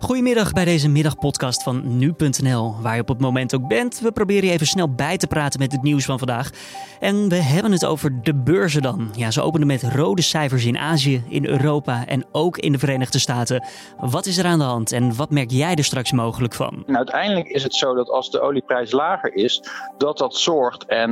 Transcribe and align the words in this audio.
Goedemiddag 0.00 0.52
bij 0.52 0.64
deze 0.64 0.88
middagpodcast 0.88 1.62
van 1.62 1.96
nu.nl, 1.96 2.74
waar 2.80 2.94
je 2.94 3.00
op 3.00 3.08
het 3.08 3.20
moment 3.20 3.54
ook 3.54 3.68
bent. 3.68 4.00
We 4.00 4.12
proberen 4.12 4.44
je 4.44 4.52
even 4.52 4.66
snel 4.66 4.94
bij 4.94 5.16
te 5.16 5.26
praten 5.26 5.60
met 5.60 5.72
het 5.72 5.82
nieuws 5.82 6.04
van 6.04 6.18
vandaag. 6.18 6.50
En 7.00 7.28
we 7.28 7.34
hebben 7.34 7.72
het 7.72 7.84
over 7.84 8.22
de 8.22 8.34
beurzen 8.34 8.82
dan. 8.82 9.08
Ja, 9.12 9.30
ze 9.30 9.42
openen 9.42 9.66
met 9.66 9.82
rode 9.82 10.22
cijfers 10.22 10.64
in 10.64 10.78
Azië, 10.78 11.24
in 11.28 11.46
Europa 11.46 12.06
en 12.06 12.24
ook 12.32 12.58
in 12.58 12.72
de 12.72 12.78
Verenigde 12.78 13.18
Staten. 13.18 13.64
Wat 13.98 14.26
is 14.26 14.38
er 14.38 14.44
aan 14.44 14.58
de 14.58 14.64
hand 14.64 14.92
en 14.92 15.16
wat 15.16 15.30
merk 15.30 15.50
jij 15.50 15.74
er 15.74 15.84
straks 15.84 16.12
mogelijk 16.12 16.54
van? 16.54 16.82
En 16.86 16.96
uiteindelijk 16.96 17.48
is 17.48 17.62
het 17.62 17.74
zo 17.74 17.94
dat 17.94 18.10
als 18.10 18.30
de 18.30 18.40
olieprijs 18.40 18.92
lager 18.92 19.34
is, 19.34 19.62
dat 19.98 20.18
dat 20.18 20.36
zorgt. 20.36 20.84
En 20.84 21.10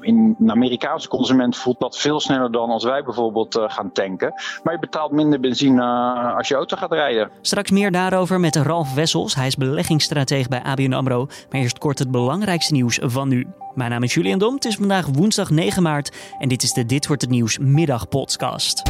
in 0.00 0.36
een 0.40 0.50
Amerikaanse 0.50 1.08
consument 1.08 1.56
voelt 1.56 1.80
dat 1.80 1.98
veel 1.98 2.20
sneller 2.20 2.52
dan 2.52 2.70
als 2.70 2.84
wij 2.84 3.04
bijvoorbeeld 3.04 3.56
uh, 3.56 3.64
gaan 3.66 3.92
tanken. 3.92 4.32
Maar 4.62 4.72
je 4.72 4.80
betaalt 4.80 5.12
minder 5.12 5.40
benzine 5.40 5.82
uh, 5.82 6.36
als 6.36 6.48
je 6.48 6.54
auto 6.54 6.76
gaat 6.76 6.92
rijden. 6.92 7.30
Straks 7.40 7.70
meer 7.70 7.92
daarover 7.92 8.15
met 8.24 8.56
Ralf 8.56 8.94
Wessels. 8.94 9.34
Hij 9.34 9.46
is 9.46 9.56
beleggingsstratege 9.56 10.48
bij 10.48 10.62
ABN 10.62 10.92
AMRO. 10.92 11.26
Maar 11.50 11.60
eerst 11.60 11.78
kort 11.78 11.98
het 11.98 12.10
belangrijkste 12.10 12.72
nieuws 12.72 12.98
van 13.02 13.28
nu. 13.28 13.46
Mijn 13.74 13.90
naam 13.90 14.02
is 14.02 14.14
Julian 14.14 14.38
Dom. 14.38 14.54
Het 14.54 14.64
is 14.64 14.74
vandaag 14.76 15.06
woensdag 15.06 15.50
9 15.50 15.82
maart. 15.82 16.12
En 16.38 16.48
dit 16.48 16.62
is 16.62 16.72
de 16.72 16.86
Dit 16.86 17.06
Wordt 17.06 17.22
Het 17.22 17.30
Nieuws 17.30 17.58
middagpodcast. 17.58 18.82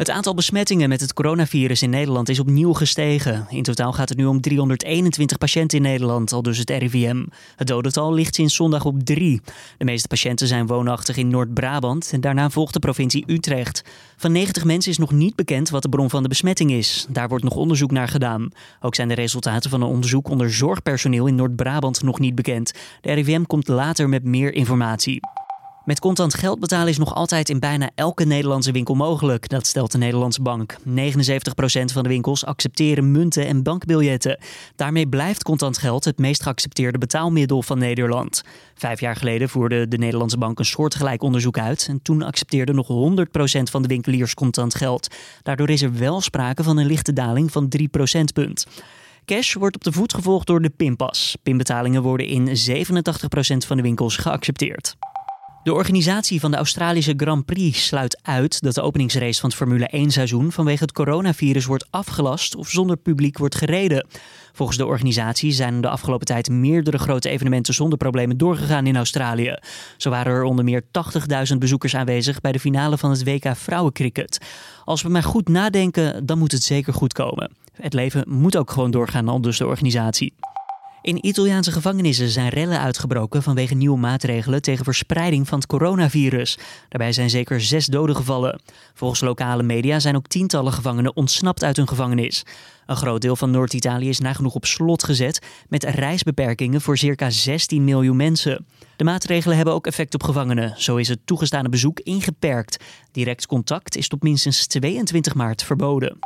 Het 0.00 0.10
aantal 0.10 0.34
besmettingen 0.34 0.88
met 0.88 1.00
het 1.00 1.12
coronavirus 1.12 1.82
in 1.82 1.90
Nederland 1.90 2.28
is 2.28 2.38
opnieuw 2.38 2.72
gestegen. 2.72 3.46
In 3.48 3.62
totaal 3.62 3.92
gaat 3.92 4.08
het 4.08 4.18
nu 4.18 4.24
om 4.24 4.40
321 4.40 5.38
patiënten 5.38 5.78
in 5.78 5.84
Nederland, 5.84 6.32
al 6.32 6.42
dus 6.42 6.58
het 6.58 6.70
RIVM. 6.70 7.24
Het 7.56 7.66
dodental 7.66 8.12
ligt 8.12 8.34
sinds 8.34 8.54
zondag 8.54 8.84
op 8.84 9.02
3. 9.04 9.40
De 9.78 9.84
meeste 9.84 10.08
patiënten 10.08 10.46
zijn 10.46 10.66
woonachtig 10.66 11.16
in 11.16 11.28
Noord-Brabant 11.28 12.10
en 12.12 12.20
daarna 12.20 12.50
volgt 12.50 12.72
de 12.72 12.78
provincie 12.78 13.24
Utrecht. 13.26 13.84
Van 14.16 14.32
90 14.32 14.64
mensen 14.64 14.90
is 14.90 14.98
nog 14.98 15.12
niet 15.12 15.34
bekend 15.36 15.70
wat 15.70 15.82
de 15.82 15.88
bron 15.88 16.10
van 16.10 16.22
de 16.22 16.28
besmetting 16.28 16.70
is. 16.70 17.06
Daar 17.08 17.28
wordt 17.28 17.44
nog 17.44 17.54
onderzoek 17.54 17.90
naar 17.90 18.08
gedaan. 18.08 18.50
Ook 18.80 18.94
zijn 18.94 19.08
de 19.08 19.14
resultaten 19.14 19.70
van 19.70 19.82
een 19.82 19.88
onderzoek 19.88 20.28
onder 20.28 20.52
zorgpersoneel 20.52 21.26
in 21.26 21.34
Noord-Brabant 21.34 22.02
nog 22.02 22.18
niet 22.18 22.34
bekend. 22.34 22.72
De 23.00 23.12
RIVM 23.12 23.42
komt 23.42 23.68
later 23.68 24.08
met 24.08 24.24
meer 24.24 24.52
informatie. 24.54 25.20
Met 25.84 26.00
contant 26.00 26.34
geld 26.34 26.60
betalen 26.60 26.88
is 26.88 26.98
nog 26.98 27.14
altijd 27.14 27.48
in 27.48 27.58
bijna 27.58 27.90
elke 27.94 28.24
Nederlandse 28.24 28.72
winkel 28.72 28.94
mogelijk, 28.94 29.48
dat 29.48 29.66
stelt 29.66 29.92
de 29.92 29.98
Nederlandse 29.98 30.42
bank. 30.42 30.76
79% 30.78 30.82
van 31.92 32.02
de 32.02 32.08
winkels 32.08 32.44
accepteren 32.44 33.10
munten 33.10 33.46
en 33.46 33.62
bankbiljetten. 33.62 34.38
Daarmee 34.76 35.08
blijft 35.08 35.42
contant 35.42 35.78
geld 35.78 36.04
het 36.04 36.18
meest 36.18 36.42
geaccepteerde 36.42 36.98
betaalmiddel 36.98 37.62
van 37.62 37.78
Nederland. 37.78 38.42
Vijf 38.74 39.00
jaar 39.00 39.16
geleden 39.16 39.48
voerde 39.48 39.88
de 39.88 39.98
Nederlandse 39.98 40.38
bank 40.38 40.58
een 40.58 40.64
soortgelijk 40.64 41.22
onderzoek 41.22 41.58
uit 41.58 41.86
en 41.88 42.02
toen 42.02 42.22
accepteerde 42.22 42.72
nog 42.72 42.88
100% 42.88 43.62
van 43.62 43.82
de 43.82 43.88
winkeliers 43.88 44.34
contant 44.34 44.74
geld. 44.74 45.14
Daardoor 45.42 45.70
is 45.70 45.82
er 45.82 45.98
wel 45.98 46.20
sprake 46.20 46.62
van 46.62 46.78
een 46.78 46.86
lichte 46.86 47.12
daling 47.12 47.52
van 47.52 47.68
3 47.68 47.88
procentpunt. 47.88 48.66
Cash 49.24 49.54
wordt 49.54 49.76
op 49.76 49.84
de 49.84 49.92
voet 49.92 50.14
gevolgd 50.14 50.46
door 50.46 50.62
de 50.62 50.70
pinpas. 50.70 51.36
Pinbetalingen 51.42 52.02
worden 52.02 52.26
in 52.26 52.48
87% 52.48 53.66
van 53.66 53.76
de 53.76 53.82
winkels 53.82 54.16
geaccepteerd. 54.16 54.96
De 55.62 55.72
organisatie 55.72 56.40
van 56.40 56.50
de 56.50 56.56
Australische 56.56 57.14
Grand 57.16 57.44
Prix 57.44 57.86
sluit 57.86 58.20
uit 58.22 58.60
dat 58.60 58.74
de 58.74 58.80
openingsrace 58.80 59.40
van 59.40 59.48
het 59.48 59.58
Formule 59.58 59.86
1 59.86 60.10
seizoen 60.10 60.52
vanwege 60.52 60.82
het 60.82 60.92
coronavirus 60.92 61.64
wordt 61.64 61.86
afgelast 61.90 62.56
of 62.56 62.68
zonder 62.68 62.96
publiek 62.96 63.38
wordt 63.38 63.54
gereden. 63.54 64.06
Volgens 64.52 64.78
de 64.78 64.86
organisatie 64.86 65.52
zijn 65.52 65.80
de 65.80 65.88
afgelopen 65.88 66.26
tijd 66.26 66.48
meerdere 66.48 66.98
grote 66.98 67.28
evenementen 67.28 67.74
zonder 67.74 67.98
problemen 67.98 68.36
doorgegaan 68.36 68.86
in 68.86 68.96
Australië. 68.96 69.54
Zo 69.96 70.10
waren 70.10 70.32
er 70.32 70.42
onder 70.42 70.64
meer 70.64 70.82
80.000 71.52 71.58
bezoekers 71.58 71.96
aanwezig 71.96 72.40
bij 72.40 72.52
de 72.52 72.60
finale 72.60 72.98
van 72.98 73.10
het 73.10 73.24
WK 73.24 73.56
Vrouwencricket. 73.56 74.38
Als 74.84 75.02
we 75.02 75.08
maar 75.08 75.22
goed 75.22 75.48
nadenken, 75.48 76.26
dan 76.26 76.38
moet 76.38 76.52
het 76.52 76.62
zeker 76.62 76.92
goed 76.92 77.12
komen. 77.12 77.52
Het 77.72 77.92
leven 77.92 78.24
moet 78.26 78.56
ook 78.56 78.70
gewoon 78.70 78.90
doorgaan, 78.90 79.28
al 79.28 79.40
dus 79.40 79.58
de 79.58 79.66
organisatie. 79.66 80.32
In 81.02 81.26
Italiaanse 81.26 81.72
gevangenissen 81.72 82.28
zijn 82.28 82.48
rellen 82.48 82.80
uitgebroken 82.80 83.42
vanwege 83.42 83.74
nieuwe 83.74 83.98
maatregelen 83.98 84.62
tegen 84.62 84.84
verspreiding 84.84 85.48
van 85.48 85.58
het 85.58 85.66
coronavirus. 85.68 86.58
Daarbij 86.88 87.12
zijn 87.12 87.30
zeker 87.30 87.60
zes 87.60 87.86
doden 87.86 88.16
gevallen. 88.16 88.60
Volgens 88.94 89.20
lokale 89.20 89.62
media 89.62 89.98
zijn 89.98 90.16
ook 90.16 90.26
tientallen 90.26 90.72
gevangenen 90.72 91.16
ontsnapt 91.16 91.64
uit 91.64 91.76
hun 91.76 91.88
gevangenis. 91.88 92.42
Een 92.86 92.96
groot 92.96 93.20
deel 93.20 93.36
van 93.36 93.50
Noord-Italië 93.50 94.08
is 94.08 94.18
nagenoeg 94.18 94.54
op 94.54 94.64
slot 94.64 95.04
gezet 95.04 95.46
met 95.68 95.84
reisbeperkingen 95.84 96.80
voor 96.80 96.98
circa 96.98 97.30
16 97.30 97.84
miljoen 97.84 98.16
mensen. 98.16 98.66
De 98.96 99.04
maatregelen 99.04 99.56
hebben 99.56 99.74
ook 99.74 99.86
effect 99.86 100.14
op 100.14 100.22
gevangenen. 100.22 100.74
Zo 100.76 100.96
is 100.96 101.08
het 101.08 101.20
toegestane 101.24 101.68
bezoek 101.68 102.00
ingeperkt. 102.00 102.84
Direct 103.12 103.46
contact 103.46 103.96
is 103.96 104.08
tot 104.08 104.22
minstens 104.22 104.66
22 104.66 105.34
maart 105.34 105.62
verboden. 105.62 106.18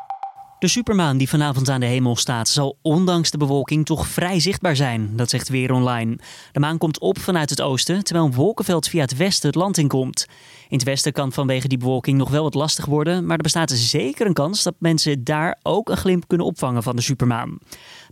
De 0.65 0.71
supermaan 0.71 1.17
die 1.17 1.29
vanavond 1.29 1.69
aan 1.69 1.81
de 1.81 1.87
hemel 1.87 2.17
staat, 2.17 2.49
zal 2.49 2.79
ondanks 2.83 3.31
de 3.31 3.39
bewolking 3.39 3.87
toch 3.87 4.07
vrij 4.07 4.41
zichtbaar 4.41 4.77
zijn. 4.77 5.17
Dat 5.17 5.31
zegt 5.31 5.49
Weer 5.49 5.73
Online. 5.73 6.19
De 6.53 6.61
maan 6.61 6.79
komt 6.79 6.99
op 6.99 7.19
vanuit 7.19 7.51
het 7.51 7.61
oosten, 7.61 8.05
terwijl 8.05 8.27
een 8.27 8.35
wolkenveld 8.35 8.89
via 8.89 9.01
het 9.01 9.17
westen 9.17 9.47
het 9.47 9.57
land 9.57 9.79
in 9.79 9.89
komt. 9.89 10.27
In 10.69 10.77
het 10.77 10.83
westen 10.87 11.13
kan 11.13 11.33
vanwege 11.33 11.69
die 11.69 11.79
bewolking 11.79 12.19
nog 12.19 12.31
wel 12.31 12.43
wat 12.43 12.55
lastig 12.55 12.85
worden, 12.85 13.27
maar 13.27 13.37
er 13.37 13.43
bestaat 13.43 13.71
zeker 13.71 14.27
een 14.27 14.33
kans 14.33 14.63
dat 14.63 14.75
mensen 14.79 15.25
daar 15.25 15.59
ook 15.63 15.89
een 15.89 15.97
glimp 15.97 16.29
kunnen 16.29 16.47
opvangen 16.47 16.83
van 16.83 16.97
de 16.97 17.03
supermaan. 17.03 17.59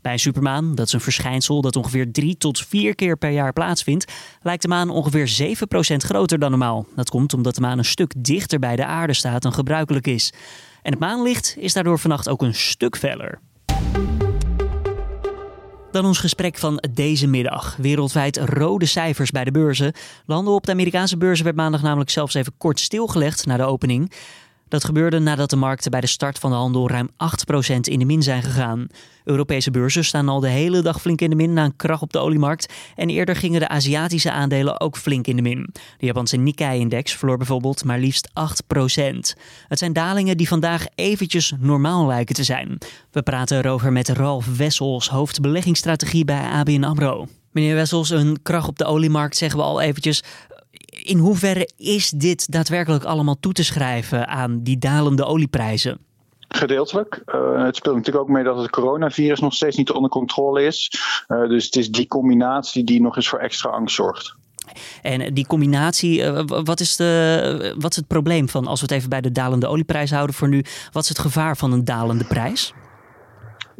Bij 0.03 0.13
een 0.13 0.19
supermaan, 0.19 0.75
dat 0.75 0.87
is 0.87 0.93
een 0.93 1.01
verschijnsel 1.01 1.61
dat 1.61 1.77
ongeveer 1.77 2.13
drie 2.13 2.37
tot 2.37 2.67
vier 2.67 2.95
keer 2.95 3.17
per 3.17 3.31
jaar 3.31 3.53
plaatsvindt, 3.53 4.13
lijkt 4.43 4.63
de 4.63 4.69
maan 4.69 4.91
ongeveer 4.91 5.57
7% 5.95 5.97
groter 5.97 6.39
dan 6.39 6.51
normaal. 6.51 6.87
Dat 6.97 7.11
komt 7.11 7.35
omdat 7.35 7.55
de 7.55 7.61
maan 7.61 7.79
een 7.79 7.85
stuk 7.85 8.13
dichter 8.17 8.59
bij 8.59 8.77
de 8.77 8.85
aarde 8.85 9.15
staat 9.15 9.43
dan 9.43 9.53
gebruikelijk 9.53 10.07
is. 10.07 10.33
En 10.83 10.91
het 10.91 11.01
maanlicht 11.01 11.55
is 11.59 11.73
daardoor 11.73 11.99
vannacht 11.99 12.29
ook 12.29 12.43
een 12.43 12.55
stuk 12.55 12.97
feller. 12.97 13.41
Dan 15.91 16.05
ons 16.05 16.19
gesprek 16.19 16.59
van 16.59 16.85
deze 16.91 17.27
middag. 17.27 17.77
Wereldwijd 17.77 18.37
rode 18.37 18.87
cijfers 18.87 19.31
bij 19.31 19.45
de 19.45 19.51
beurzen. 19.51 19.93
Landen 20.27 20.55
op 20.55 20.67
de 20.67 20.73
Amerikaanse 20.73 21.17
beurzen 21.17 21.45
werd 21.45 21.57
maandag 21.57 21.83
namelijk 21.83 22.11
zelfs 22.11 22.35
even 22.35 22.53
kort 22.59 22.81
stilgelegd 22.81 23.47
na 23.47 23.57
de 23.57 23.63
opening. 23.63 24.13
Dat 24.73 24.85
gebeurde 24.85 25.19
nadat 25.19 25.51
de 25.51 25.57
markten 25.57 25.91
bij 25.91 26.01
de 26.01 26.07
start 26.07 26.39
van 26.39 26.51
de 26.51 26.57
handel 26.57 26.89
ruim 26.89 27.09
8% 27.11 27.15
in 27.81 27.99
de 27.99 28.05
min 28.05 28.23
zijn 28.23 28.43
gegaan. 28.43 28.87
Europese 29.25 29.71
beurzen 29.71 30.05
staan 30.05 30.29
al 30.29 30.41
de 30.41 30.49
hele 30.49 30.83
dag 30.83 31.01
flink 31.01 31.21
in 31.21 31.31
de 31.31 31.37
min 31.37 31.53
na 31.53 31.65
een 31.65 31.77
krach 31.77 32.03
op 32.03 32.13
de 32.13 32.19
oliemarkt. 32.19 32.73
En 32.97 33.09
eerder 33.09 33.37
gingen 33.37 33.61
de 33.61 33.69
Aziatische 33.69 34.31
aandelen 34.31 34.81
ook 34.81 34.97
flink 34.97 35.27
in 35.27 35.37
de 35.37 35.43
min. 35.43 35.69
De 35.99 36.07
Japanse 36.07 36.37
Nikkei-index 36.37 37.13
verloor 37.13 37.37
bijvoorbeeld 37.37 37.85
maar 37.85 37.99
liefst 37.99 38.29
8%. 38.29 38.33
Het 39.69 39.79
zijn 39.79 39.93
dalingen 39.93 40.37
die 40.37 40.49
vandaag 40.49 40.87
eventjes 40.95 41.53
normaal 41.59 42.07
lijken 42.07 42.35
te 42.35 42.45
zijn. 42.45 42.79
We 43.11 43.23
praten 43.23 43.59
erover 43.59 43.93
met 43.93 44.09
Ralf 44.09 44.57
Wessels, 44.57 45.09
hoofdbeleggingsstrategie 45.09 46.25
bij 46.25 46.43
ABN 46.51 46.85
AMRO. 46.85 47.27
Meneer 47.51 47.75
Wessels, 47.75 48.11
een 48.11 48.43
krach 48.43 48.69
op 48.69 48.79
de 48.79 48.85
oliemarkt 48.85 49.37
zeggen 49.37 49.59
we 49.59 49.65
al 49.65 49.81
eventjes 49.81 50.23
in 50.87 51.19
hoeverre 51.19 51.71
is 51.77 52.11
dit 52.11 52.53
daadwerkelijk 52.53 53.05
allemaal 53.05 53.37
toe 53.41 53.53
te 53.53 53.65
schrijven 53.65 54.29
aan 54.29 54.63
die 54.63 54.79
dalende 54.79 55.25
olieprijzen? 55.25 55.99
Gedeeltelijk. 56.49 57.23
Uh, 57.35 57.65
het 57.65 57.77
speelt 57.77 57.97
natuurlijk 57.97 58.25
ook 58.25 58.31
mee 58.31 58.45
dat 58.45 58.57
het 58.57 58.71
coronavirus 58.71 59.41
nog 59.41 59.55
steeds 59.55 59.77
niet 59.77 59.91
onder 59.91 60.11
controle 60.11 60.65
is. 60.65 60.93
Uh, 61.29 61.49
dus 61.49 61.65
het 61.65 61.77
is 61.77 61.91
die 61.91 62.07
combinatie 62.07 62.85
die 62.85 63.01
nog 63.01 63.17
eens 63.17 63.29
voor 63.29 63.39
extra 63.39 63.71
angst 63.71 63.95
zorgt. 63.95 64.35
En 65.03 65.35
die 65.35 65.47
combinatie, 65.47 66.21
uh, 66.21 66.43
wat, 66.47 66.81
is 66.81 66.97
de, 66.97 67.75
wat 67.79 67.91
is 67.91 67.97
het 67.97 68.07
probleem 68.07 68.49
van, 68.49 68.67
als 68.67 68.81
we 68.81 68.87
het 68.87 68.95
even 68.95 69.09
bij 69.09 69.21
de 69.21 69.33
dalende 69.33 69.67
olieprijs 69.67 70.11
houden 70.11 70.35
voor 70.35 70.49
nu, 70.49 70.65
wat 70.93 71.03
is 71.03 71.09
het 71.09 71.19
gevaar 71.19 71.57
van 71.57 71.73
een 71.73 71.85
dalende 71.85 72.25
prijs? 72.25 72.73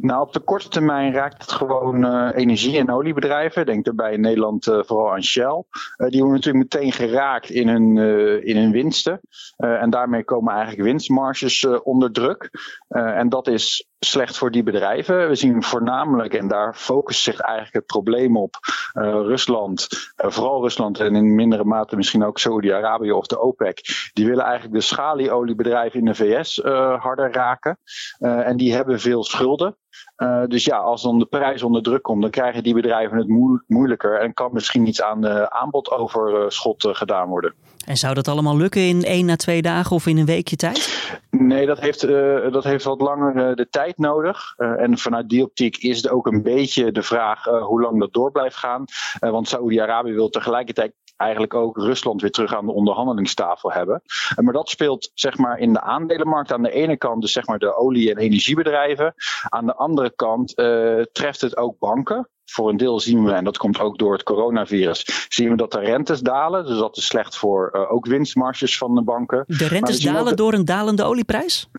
Nou, 0.03 0.21
op 0.21 0.33
de 0.33 0.39
korte 0.39 0.67
termijn 0.67 1.13
raakt 1.13 1.41
het 1.41 1.51
gewoon 1.51 2.05
uh, 2.05 2.29
energie- 2.33 2.77
en 2.77 2.91
oliebedrijven. 2.91 3.65
Denk 3.65 3.85
daarbij 3.85 4.13
in 4.13 4.21
Nederland 4.21 4.67
uh, 4.67 4.79
vooral 4.83 5.13
aan 5.13 5.23
Shell. 5.23 5.63
Uh, 5.97 6.09
die 6.09 6.21
worden 6.21 6.41
natuurlijk 6.41 6.73
meteen 6.73 6.91
geraakt 6.91 7.49
in 7.49 7.67
hun, 7.67 7.97
in 8.45 8.57
hun 8.57 8.71
winsten. 8.71 9.19
en 9.57 9.89
daarmee 9.89 10.23
komen 10.23 10.53
eigenlijk 10.53 10.83
winstmarges 10.83 11.65
onder 11.83 12.11
druk. 12.11 12.49
en 12.87 13.29
dat 13.29 13.47
is 13.47 13.87
slecht 13.99 14.37
voor 14.37 14.51
die 14.51 14.63
bedrijven. 14.63 15.27
We 15.27 15.35
zien 15.35 15.63
voornamelijk, 15.63 16.33
en 16.33 16.47
daar 16.47 16.75
focust 16.75 17.21
zich 17.21 17.39
eigenlijk 17.39 17.75
het 17.75 17.85
probleem 17.85 18.37
op, 18.37 18.55
Rusland, 18.93 19.87
vooral 20.15 20.61
Rusland 20.61 20.99
en 20.99 21.15
in 21.15 21.35
mindere 21.35 21.63
mate 21.63 21.95
misschien 21.95 22.23
ook 22.23 22.39
Saudi-Arabië 22.39 23.11
of 23.11 23.27
de 23.27 23.39
OPEC. 23.39 23.79
Die 24.13 24.25
willen 24.25 24.43
eigenlijk 24.43 24.73
de 24.73 24.81
schalieoliebedrijven 24.81 25.99
in 25.99 26.05
de 26.05 26.15
VS 26.15 26.61
harder 26.97 27.31
raken. 27.31 27.79
en 28.19 28.57
die 28.57 28.73
hebben 28.73 28.99
veel 28.99 29.23
schulden. 29.23 29.77
Uh, 30.17 30.43
dus 30.47 30.65
ja, 30.65 30.77
als 30.77 31.01
dan 31.01 31.19
de 31.19 31.25
prijs 31.25 31.63
onder 31.63 31.83
druk 31.83 32.01
komt, 32.01 32.21
dan 32.21 32.31
krijgen 32.31 32.63
die 32.63 32.73
bedrijven 32.73 33.17
het 33.17 33.27
moeilijker 33.67 34.19
en 34.19 34.33
kan 34.33 34.49
misschien 34.53 34.87
iets 34.87 35.01
aan 35.01 35.21
de 35.21 35.51
aanbodoverschot 35.51 36.85
uh, 36.85 36.95
gedaan 36.95 37.27
worden. 37.27 37.53
En 37.85 37.97
zou 37.97 38.13
dat 38.13 38.27
allemaal 38.27 38.57
lukken 38.57 38.81
in 38.81 39.03
één 39.03 39.25
na 39.25 39.35
twee 39.35 39.61
dagen 39.61 39.95
of 39.95 40.07
in 40.07 40.17
een 40.17 40.25
weekje 40.25 40.55
tijd? 40.55 41.11
Nee, 41.29 41.65
dat 41.65 41.79
heeft, 41.79 42.03
uh, 42.03 42.51
dat 42.51 42.63
heeft 42.63 42.83
wat 42.83 43.01
langer 43.01 43.55
de 43.55 43.69
tijd 43.69 43.97
nodig. 43.97 44.53
en 44.57 44.97
vanuit 44.97 45.29
die 45.29 45.43
optiek 45.43 45.77
is 45.77 45.97
het 45.97 46.09
ook 46.09 46.27
een 46.27 46.43
beetje 46.43 46.91
de 46.91 47.03
vraag 47.03 47.43
hoe 47.43 47.81
lang 47.81 47.99
dat 47.99 48.13
door 48.13 48.31
blijft 48.31 48.55
gaan. 48.55 48.85
want 49.19 49.47
Saoedi-Arabië 49.47 50.13
wil 50.13 50.29
tegelijkertijd 50.29 50.93
eigenlijk 51.15 51.53
ook 51.53 51.77
Rusland 51.77 52.21
weer 52.21 52.31
terug 52.31 52.55
aan 52.55 52.65
de 52.65 52.71
onderhandelingstafel 52.71 53.71
hebben. 53.71 54.01
Maar 54.35 54.53
dat 54.53 54.69
speelt 54.69 55.11
zeg 55.13 55.37
maar 55.37 55.59
in 55.59 55.73
de 55.73 55.81
aandelenmarkt 55.81 56.51
aan 56.51 56.63
de 56.63 56.71
ene 56.71 56.97
kant, 56.97 57.21
dus 57.21 57.31
zeg 57.31 57.47
maar 57.47 57.59
de 57.59 57.75
olie- 57.75 58.11
en 58.11 58.17
energiebedrijven. 58.17 59.13
Aan 59.49 59.65
de 59.65 59.75
andere 59.75 60.11
kant 60.15 60.55
treft 61.11 61.41
het 61.41 61.57
ook 61.57 61.79
banken 61.79 62.27
voor 62.45 62.69
een 62.69 62.77
deel 62.77 62.99
zien 62.99 63.23
we, 63.23 63.31
en 63.31 63.43
dat 63.43 63.57
komt 63.57 63.79
ook 63.79 63.97
door 63.97 64.13
het 64.13 64.23
coronavirus, 64.23 65.27
zien 65.29 65.49
we 65.49 65.55
dat 65.55 65.71
de 65.71 65.79
rentes 65.79 66.19
dalen. 66.19 66.65
Dus 66.65 66.77
dat 66.77 66.97
is 66.97 67.05
slecht 67.05 67.37
voor 67.37 67.69
uh, 67.73 67.91
ook 67.91 68.05
winstmarges 68.05 68.77
van 68.77 68.95
de 68.95 69.03
banken. 69.03 69.43
De 69.47 69.67
rentes 69.67 69.99
dalen 69.99 70.35
door 70.35 70.53
een 70.53 70.65
dalende 70.65 71.03
olieprijs? 71.03 71.69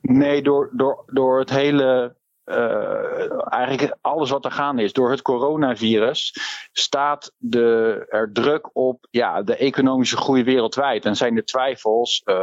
Nee, 0.00 0.42
door, 0.42 0.70
door, 0.72 1.04
door 1.06 1.38
het 1.38 1.50
hele 1.50 2.16
uh, 2.46 3.52
eigenlijk 3.52 3.96
alles 4.00 4.30
wat 4.30 4.44
er 4.44 4.50
gaande 4.50 4.82
is. 4.82 4.92
Door 4.92 5.10
het 5.10 5.22
coronavirus 5.22 6.34
staat 6.72 7.32
de, 7.38 8.06
er 8.08 8.30
druk 8.32 8.70
op 8.72 9.06
ja, 9.10 9.42
de 9.42 9.56
economische 9.56 10.16
groei 10.16 10.44
wereldwijd. 10.44 11.04
En 11.04 11.16
zijn 11.16 11.36
er 11.36 11.44
twijfels 11.44 12.22
uh, 12.24 12.36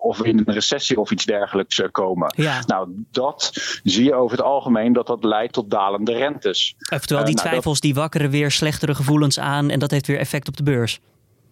of 0.00 0.18
we 0.18 0.28
in 0.28 0.38
een 0.38 0.54
recessie 0.54 1.00
of 1.00 1.10
iets 1.10 1.24
dergelijks 1.24 1.78
uh, 1.78 1.88
komen. 1.90 2.32
Ja. 2.36 2.62
Nou, 2.66 2.88
dat 3.10 3.50
zie 3.82 4.04
je 4.04 4.14
over 4.14 4.36
het 4.36 4.46
algemeen 4.46 4.92
dat 4.92 5.06
dat 5.06 5.24
leidt 5.24 5.52
tot 5.52 5.70
dalende 5.70 6.12
rentes. 6.12 6.74
Oftewel, 6.92 7.24
die 7.24 7.34
nou, 7.34 7.48
twijfels 7.48 7.80
die 7.80 7.94
wakkeren 7.94 8.30
weer 8.30 8.50
slechtere 8.50 8.94
gevoelens 8.94 9.38
aan 9.38 9.70
en 9.70 9.78
dat 9.78 9.90
heeft 9.90 10.06
weer 10.06 10.18
effect 10.18 10.48
op 10.48 10.56
de 10.56 10.62
beurs. 10.62 11.00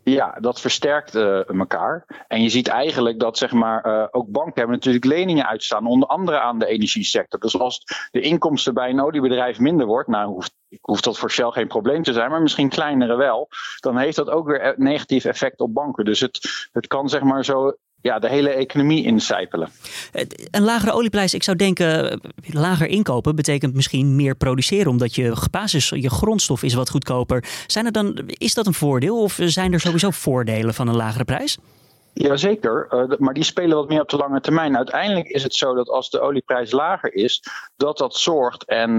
Ja, 0.05 0.37
dat 0.41 0.61
versterkt 0.61 1.15
uh, 1.15 1.49
elkaar. 1.49 2.25
En 2.29 2.43
je 2.43 2.49
ziet 2.49 2.69
eigenlijk 2.69 3.19
dat 3.21 3.39
zeg 3.39 3.53
maar, 3.53 3.87
uh, 3.87 4.07
ook 4.11 4.29
banken 4.29 4.55
hebben 4.55 4.77
natuurlijk 4.77 5.05
leningen 5.05 5.47
uitstaan, 5.47 5.87
onder 5.87 6.09
andere 6.09 6.39
aan 6.39 6.59
de 6.59 6.67
energiesector. 6.67 7.41
Dus 7.41 7.59
als 7.59 7.83
de 8.11 8.21
inkomsten 8.21 8.75
bij 8.75 8.91
een 8.91 9.01
oliebedrijf 9.01 9.59
minder 9.59 9.87
wordt, 9.87 10.09
nou 10.09 10.29
hoeft, 10.29 10.55
hoeft 10.81 11.05
dat 11.05 11.19
voor 11.19 11.31
Shell 11.31 11.51
geen 11.51 11.69
probleem 11.69 12.03
te 12.03 12.13
zijn, 12.13 12.31
maar 12.31 12.43
misschien 12.43 12.69
kleinere 12.69 13.17
wel, 13.17 13.49
dan 13.81 13.99
heeft 13.99 14.17
dat 14.17 14.31
ook 14.31 14.47
weer 14.47 14.65
een 14.65 14.75
negatief 14.77 15.25
effect 15.25 15.61
op 15.61 15.75
banken. 15.75 16.05
Dus 16.05 16.21
het, 16.21 16.69
het 16.73 16.87
kan 16.87 17.09
zeg 17.09 17.23
maar 17.23 17.45
zo 17.45 17.77
ja, 18.05 18.19
de 18.19 18.29
hele 18.29 18.49
economie 18.49 19.05
incijpelen. 19.05 19.69
Een 20.51 20.63
lagere 20.63 20.93
olieprijs, 20.93 21.35
ik 21.35 21.43
zou 21.43 21.57
denken, 21.57 22.21
lager 22.47 22.87
inkopen 22.87 23.37
betekent 23.37 23.75
misschien 23.75 24.17
meer 24.17 24.35
produceren, 24.35 24.91
omdat 24.91 25.15
je 25.15 25.37
basis, 25.51 25.89
je 25.89 26.11
grondstof 26.11 26.63
is 26.63 26.75
wat 26.75 26.91
goedkoper. 26.91 27.45
Zijn 27.67 27.87
er 27.87 27.93
dan, 27.93 28.19
is 28.27 28.55
dat 28.55 28.67
een 28.67 28.75
voordeel 28.75 29.23
of 29.23 29.39
zijn 29.45 29.73
er 29.73 29.81
sowieso 29.81 30.11
voordelen 30.11 30.75
van 30.75 30.89
een 30.89 30.97
lagere 30.97 31.25
prijs? 31.25 31.59
Jazeker, 32.15 32.89
uh, 32.91 33.19
maar 33.19 33.35
die 33.35 33.45
spelen 33.45 33.77
wat 33.77 33.89
meer 33.89 34.01
op 34.01 34.09
de 34.09 34.17
lange 34.17 34.41
termijn. 34.41 34.77
Uiteindelijk 34.77 35.29
is 35.29 35.43
het 35.43 35.55
zo 35.55 35.75
dat 35.75 35.89
als 35.89 36.11
de 36.11 36.21
olieprijs 36.21 36.71
lager 36.71 37.15
is, 37.15 37.43
dat 37.77 37.99
dat 37.99 38.17
zorgt. 38.17 38.65
En 38.65 38.91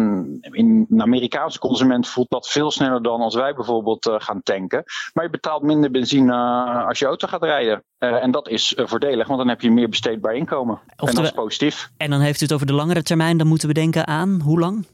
in 0.41 0.87
een 0.89 1.01
Amerikaanse 1.01 1.59
consument 1.59 2.07
voelt 2.07 2.29
dat 2.29 2.47
veel 2.47 2.71
sneller 2.71 3.03
dan 3.03 3.21
als 3.21 3.35
wij 3.35 3.53
bijvoorbeeld 3.53 4.07
uh, 4.07 4.15
gaan 4.17 4.43
tanken. 4.43 4.83
Maar 5.13 5.23
je 5.23 5.29
betaalt 5.29 5.63
minder 5.63 5.91
benzine 5.91 6.33
uh, 6.33 6.87
als 6.87 6.99
je 6.99 7.05
auto 7.05 7.27
gaat 7.27 7.43
rijden. 7.43 7.83
en 7.97 8.31
dat 8.31 8.49
is 8.49 8.73
voordelig, 8.75 9.27
want 9.27 9.39
dan 9.39 9.49
heb 9.49 9.61
je 9.61 9.71
meer 9.71 9.89
besteedbaar 9.89 10.35
inkomen. 10.35 10.79
en 10.95 11.15
dat 11.15 11.23
is 11.23 11.31
positief. 11.31 11.89
En 11.97 12.09
dan 12.09 12.19
heeft 12.19 12.41
u 12.41 12.43
het 12.43 12.53
over 12.53 12.67
de 12.67 12.73
langere 12.73 13.03
termijn, 13.03 13.37
dan 13.37 13.47
moeten 13.47 13.67
we 13.67 13.73
denken 13.73 14.07
aan 14.07 14.41
hoe 14.43 14.59
lang? 14.59 14.85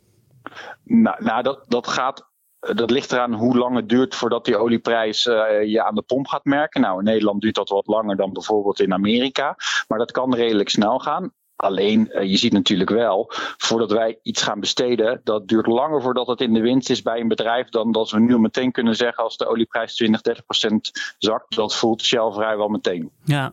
Nou, 0.83 1.23
nou 1.23 1.43
dat, 1.43 1.65
dat 1.67 1.87
gaat 1.87 2.19
eh, 2.19 2.25
dat 2.61 2.91
ligt 2.91 3.11
eraan 3.11 3.33
hoe 3.33 3.57
lang 3.57 3.75
het 3.75 3.89
duurt 3.89 4.15
voordat 4.15 4.45
die 4.45 4.57
olieprijs 4.57 5.25
uh, 5.25 5.63
je 5.63 5.83
aan 5.83 5.95
de 5.95 6.01
pomp 6.01 6.27
gaat 6.27 6.45
merken. 6.45 6.81
Nou, 6.81 6.97
in 6.97 7.03
Nederland 7.03 7.41
duurt 7.41 7.55
dat 7.55 7.69
wat 7.69 7.87
langer 7.87 8.15
dan 8.15 8.33
bijvoorbeeld 8.33 8.79
in 8.79 8.93
Amerika. 8.93 9.55
Maar 9.87 9.97
dat 9.97 10.11
kan 10.11 10.35
redelijk 10.35 10.69
snel 10.69 10.99
gaan. 10.99 11.33
Alleen, 11.61 12.09
uh, 12.13 12.29
je 12.29 12.37
ziet 12.37 12.53
natuurlijk 12.53 12.89
wel, 12.89 13.25
voordat 13.57 13.91
wij 13.91 14.19
iets 14.23 14.41
gaan 14.41 14.59
besteden, 14.59 15.21
dat 15.23 15.47
duurt 15.47 15.67
langer 15.67 16.01
voordat 16.01 16.27
het 16.27 16.41
in 16.41 16.53
de 16.53 16.61
winst 16.61 16.89
is 16.89 17.01
bij 17.01 17.19
een 17.19 17.27
bedrijf 17.27 17.69
dan 17.69 17.91
dat 17.91 18.11
we 18.11 18.19
nu 18.19 18.39
meteen 18.39 18.71
kunnen 18.71 18.95
zeggen 18.95 19.23
als 19.23 19.37
de 19.37 19.47
olieprijs 19.47 19.95
20, 19.95 20.21
30 20.21 20.45
procent 20.45 20.91
zakt. 21.17 21.55
Dat 21.55 21.75
voelt 21.75 22.03
Shell 22.03 22.31
vrijwel 22.31 22.67
meteen. 22.67 23.09
Ja, 23.23 23.51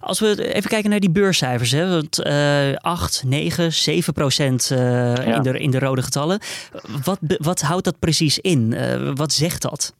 als 0.00 0.20
we 0.20 0.54
even 0.54 0.70
kijken 0.70 0.90
naar 0.90 1.00
die 1.00 1.10
beurscijfers, 1.10 1.70
hè, 1.70 1.90
want, 1.90 2.26
uh, 2.26 2.74
8, 2.76 3.22
9, 3.26 3.72
7 3.72 4.12
procent 4.12 4.70
uh, 4.72 4.78
ja. 4.78 5.22
in, 5.22 5.42
de, 5.42 5.58
in 5.58 5.70
de 5.70 5.78
rode 5.78 6.02
getallen. 6.02 6.40
Wat, 7.04 7.18
wat 7.20 7.60
houdt 7.60 7.84
dat 7.84 7.98
precies 7.98 8.38
in? 8.38 8.72
Uh, 8.72 9.10
wat 9.14 9.32
zegt 9.32 9.62
dat? 9.62 9.94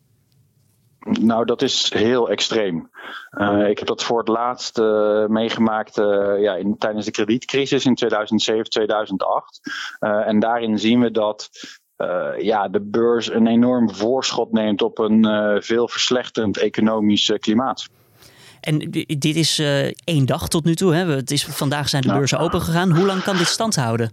Nou, 1.10 1.44
dat 1.44 1.62
is 1.62 1.92
heel 1.94 2.30
extreem. 2.30 2.90
Uh, 3.38 3.68
ik 3.68 3.78
heb 3.78 3.88
dat 3.88 4.02
voor 4.02 4.18
het 4.18 4.28
laatst 4.28 4.78
uh, 4.78 5.26
meegemaakt 5.26 5.98
uh, 5.98 6.40
ja, 6.40 6.54
in, 6.54 6.78
tijdens 6.78 7.04
de 7.04 7.10
kredietcrisis 7.10 7.84
in 7.84 7.94
2007, 7.94 8.70
2008. 8.70 9.60
en 10.00 10.38
daarin 10.38 10.78
zien 10.78 11.00
we 11.00 11.10
dat 11.10 11.50
ja, 12.38 12.68
de 12.68 12.80
beurs 12.80 13.30
een 13.30 13.46
enorm 13.46 13.94
voorschot 13.94 14.52
neemt 14.52 14.82
op 14.82 14.98
een 14.98 15.26
veel 15.62 15.88
verslechterend 15.88 16.56
economisch 16.56 17.32
klimaat. 17.38 17.88
En 18.60 18.78
dit 19.18 19.36
is 19.36 19.58
één 20.04 20.26
dag 20.26 20.48
tot 20.48 20.64
nu 20.64 20.74
toe. 20.74 20.94
Hè? 20.94 21.06
Het 21.06 21.30
is, 21.30 21.44
vandaag 21.44 21.88
zijn 21.88 22.02
de 22.02 22.12
beurzen 22.12 22.38
open 22.38 22.60
gegaan. 22.60 22.96
Hoe 22.96 23.06
lang 23.06 23.22
kan 23.22 23.36
dit 23.36 23.46
stand 23.46 23.76
houden? 23.76 24.12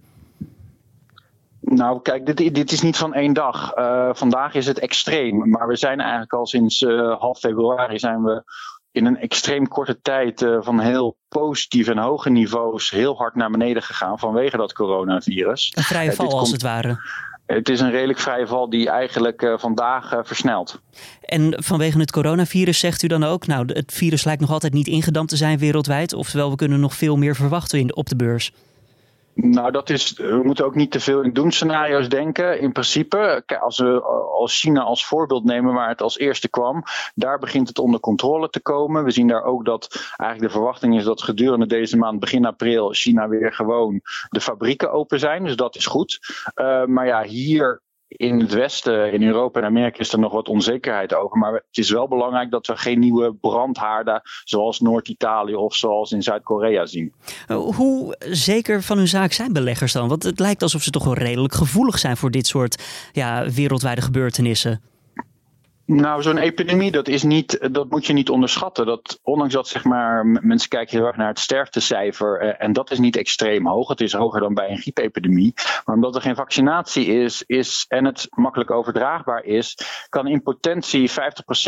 Nou, 1.66 2.02
kijk, 2.02 2.26
dit, 2.26 2.56
dit 2.56 2.72
is 2.72 2.82
niet 2.82 2.98
van 2.98 3.14
één 3.14 3.34
dag. 3.34 3.76
Uh, 3.78 4.10
vandaag 4.14 4.54
is 4.54 4.66
het 4.66 4.80
extreem. 4.80 5.50
Maar 5.50 5.68
we 5.68 5.76
zijn 5.76 6.00
eigenlijk 6.00 6.34
al 6.34 6.46
sinds 6.46 6.82
uh, 6.82 7.20
half 7.20 7.40
februari 7.40 8.00
zijn 8.00 8.24
we 8.24 8.44
in 8.92 9.06
een 9.06 9.18
extreem 9.18 9.68
korte 9.68 10.02
tijd 10.02 10.42
uh, 10.42 10.58
van 10.62 10.80
heel 10.80 11.18
positief 11.28 11.88
en 11.88 11.98
hoge 11.98 12.30
niveaus 12.30 12.90
heel 12.90 13.16
hard 13.18 13.36
naar 13.36 13.50
beneden 13.50 13.84
gegaan 13.84 14.20
vanwege 14.20 14.58
dat 14.58 14.74
coronavirus. 14.74 15.72
Een 15.76 15.84
vrije 15.84 16.12
val 16.12 16.26
als 16.26 16.34
komt, 16.34 16.52
het 16.52 16.62
ware. 16.62 16.98
Het 17.46 17.70
is 17.70 17.80
een 17.80 17.92
redelijk 17.92 18.20
vrije 18.20 18.48
val 18.48 18.70
die 18.70 18.90
eigenlijk 18.90 19.54
vandaag 19.58 20.22
versnelt. 20.24 20.82
En 21.22 21.64
vanwege 21.64 22.00
het 22.00 22.12
coronavirus 22.12 22.80
zegt 22.80 23.04
u 23.04 23.08
dan 23.08 23.24
ook, 23.24 23.48
nou, 23.48 23.66
het 23.74 23.94
virus 23.94 24.24
lijkt 24.24 24.42
nog 24.42 24.52
altijd 24.52 24.74
niet 24.74 24.88
ingedampt 24.88 25.30
te 25.30 25.38
zijn 25.38 25.58
wereldwijd. 25.58 26.14
Oftewel, 26.14 26.50
we 26.50 26.56
kunnen 26.56 26.80
nog 26.80 26.96
veel 26.96 27.16
meer 27.16 27.36
verwachten 27.36 27.80
in, 27.80 27.96
op 27.96 28.10
de 28.10 28.16
beurs. 28.16 28.52
Nou, 29.36 29.72
dat 29.72 29.90
is, 29.90 30.14
we 30.14 30.42
moeten 30.44 30.66
ook 30.66 30.76
niet 30.76 30.92
te 30.92 31.00
veel 31.00 31.22
in 31.22 31.34
doemscenario's 31.34 32.10
denken. 32.10 32.60
In 32.60 32.72
principe, 32.72 33.44
als 33.60 33.80
we 33.80 34.02
als 34.40 34.60
China 34.60 34.82
als 34.82 35.06
voorbeeld 35.06 35.44
nemen 35.44 35.74
waar 35.74 35.90
het 35.90 36.02
als 36.02 36.18
eerste 36.18 36.50
kwam, 36.50 36.84
daar 37.16 37.40
begint 37.40 37.68
het 37.68 37.80
onder 37.80 38.00
controle 38.00 38.50
te 38.50 38.62
komen. 38.62 39.04
We 39.04 39.12
zien 39.12 39.28
daar 39.28 39.44
ook 39.44 39.66
dat 39.66 40.14
eigenlijk 40.18 40.52
de 40.52 40.60
verwachting 40.60 40.98
is 40.98 41.04
dat 41.04 41.22
gedurende 41.22 41.66
deze 41.68 41.98
maand, 41.98 42.20
begin 42.20 42.46
april, 42.46 42.94
China 42.94 43.28
weer 43.28 43.54
gewoon 43.54 44.02
de 44.30 44.42
fabrieken 44.42 44.92
open 44.92 45.20
zijn. 45.20 45.44
Dus 45.44 45.56
dat 45.56 45.76
is 45.76 45.86
goed. 45.86 46.20
Uh, 46.56 46.86
maar 46.86 47.06
ja, 47.06 47.24
hier 47.24 47.82
in 48.08 48.40
het 48.40 48.54
Westen, 48.54 49.14
in 49.14 49.24
Europa 49.24 49.60
en 49.60 49.66
Amerika, 49.66 50.00
is 50.00 50.14
er 50.14 50.20
nog 50.20 50.32
wat 50.32 50.48
onzekerheid 50.48 51.16
over. 51.16 51.38
Maar 51.38 51.54
het 51.54 51.78
is 51.78 51.90
wel 51.90 52.08
belangrijk 52.08 52.52
dat 52.52 52.68
we 52.68 52.78
geen 52.78 53.00
nieuwe 53.00 53.34
brandhaarden 53.34 54.22
zoals 54.44 54.80
Noord-Italië 54.80 55.56
of 55.56 55.76
zoals 55.76 56.12
in 56.12 56.24
Zuid-Korea 56.24 56.86
zien. 56.86 57.14
Hoe 57.48 58.16
zeker 58.20 58.84
van 58.84 58.98
hun 58.98 59.08
zaak 59.08 59.32
zijn 59.32 59.54
beleggers 59.54 59.94
dan? 59.94 60.08
Want 60.08 60.24
het 60.24 60.40
lijkt 60.40 60.62
alsof 60.62 60.82
ze 60.82 60.90
toch 60.90 61.04
wel 61.04 61.14
redelijk 61.14 61.54
gevoelig 61.54 62.00
zijn 62.00 62.18
voor 62.18 62.32
dit 62.32 62.48
soort 62.48 62.84
ja, 63.12 63.50
wereldwijde 63.50 64.02
gebeurtenissen. 64.02 64.82
Nou, 65.88 66.22
zo'n 66.22 66.38
epidemie, 66.38 66.92
dat, 66.92 67.08
is 67.08 67.24
niet, 67.24 67.74
dat 67.74 67.90
moet 67.90 68.06
je 68.06 68.14
niet 68.14 68.30
onderschatten. 68.30 68.86
Dat, 68.86 69.20
ondanks 69.24 69.54
dat 69.54 69.68
zeg 69.68 69.84
maar, 69.84 70.26
mensen 70.26 70.70
kijken 70.70 70.98
heel 70.98 71.08
erg 71.08 71.16
naar 71.16 71.28
het 71.28 71.40
sterftecijfer. 71.40 72.40
Eh, 72.40 72.66
en 72.66 72.74
dat 72.74 72.92
is 72.92 73.00
niet 73.00 73.18
extreem 73.18 73.68
hoog. 73.68 73.88
Het 73.88 74.02
is 74.02 74.14
hoger 74.14 74.40
dan 74.40 74.54
bij 74.54 74.70
een 74.70 74.78
griepepidemie. 74.78 75.54
Maar 75.86 75.96
omdat 75.96 76.16
er 76.16 76.22
geen 76.22 76.36
vaccinatie 76.36 77.06
is, 77.06 77.44
is 77.46 77.86
en 77.88 78.06
het 78.06 78.28
makkelijk 78.30 78.72
overdraagbaar 78.72 79.44
is, 79.44 79.78
kan 80.10 80.28
in 80.28 80.44
potentie 80.44 81.12
50% 81.12 81.14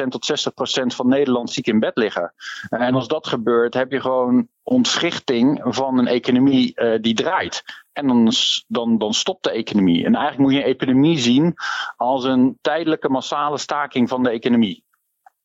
tot 0.08 0.50
60% 0.92 0.96
van 0.96 1.08
Nederland 1.08 1.50
ziek 1.50 1.68
in 1.68 1.80
bed 1.80 1.98
liggen. 1.98 2.34
En 2.70 2.96
als 2.96 3.08
dat 3.08 3.28
gebeurt, 3.28 3.74
heb 3.74 3.92
je 3.92 4.02
gewoon 4.02 4.48
ontwrichting 4.70 5.60
van 5.64 5.98
een 5.98 6.08
economie 6.08 6.72
uh, 6.76 7.02
die 7.02 7.14
draait. 7.14 7.64
En 7.94 8.08
dan, 8.08 8.32
dan, 8.68 8.98
dan 8.98 9.14
stopt 9.14 9.44
de 9.44 9.52
economie. 9.52 10.06
En 10.06 10.16
eigenlijk 10.16 10.38
moet 10.38 10.54
je 10.54 10.60
een 10.60 10.72
epidemie 10.72 11.18
zien 11.18 11.56
als 11.96 12.24
een 12.24 12.58
tijdelijke 12.62 13.10
massale 13.10 13.58
staking 13.58 14.10
van 14.10 14.24
de 14.24 14.30
economie. 14.30 14.86